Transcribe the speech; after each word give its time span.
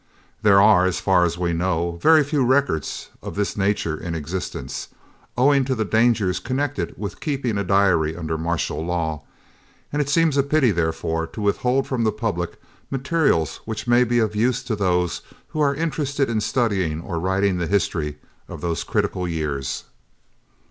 There 0.41 0.59
are, 0.59 0.87
as 0.87 0.99
far 0.99 1.25
as 1.25 1.37
we 1.37 1.53
know, 1.53 1.99
very 2.01 2.23
few 2.23 2.43
records 2.43 3.09
of 3.21 3.35
this 3.35 3.55
nature 3.55 3.95
in 3.95 4.15
existence, 4.15 4.87
owing 5.37 5.63
to 5.65 5.75
the 5.75 5.85
dangers 5.85 6.39
connected 6.39 6.95
with 6.97 7.19
keeping 7.19 7.55
a 7.59 7.63
diary 7.63 8.17
under 8.17 8.35
martial 8.35 8.83
law, 8.83 9.21
and 9.93 10.01
it 10.01 10.09
seemed 10.09 10.35
a 10.35 10.41
pity, 10.41 10.71
therefore, 10.71 11.27
to 11.27 11.41
withhold 11.43 11.85
from 11.85 12.03
the 12.03 12.11
public 12.11 12.59
materials 12.89 13.57
which 13.65 13.85
may 13.87 14.03
be 14.03 14.17
of 14.17 14.35
use 14.35 14.63
to 14.63 14.75
those 14.75 15.21
who 15.49 15.59
are 15.59 15.75
interested 15.75 16.31
in 16.31 16.41
studying 16.41 16.99
or 17.01 17.19
writing 17.19 17.59
the 17.59 17.67
history 17.67 18.17
of 18.47 18.61
those 18.61 18.83
critical 18.83 19.27
years. 19.27 19.83